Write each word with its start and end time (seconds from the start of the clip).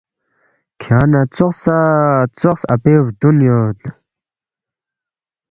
”کھیانگ 0.81 1.09
نہ 1.13 1.21
ژوخسا 1.35 1.77
ژوخ 2.39 2.59
اپی 2.73 2.93
بُدون 3.03 3.37
یود 3.47 3.79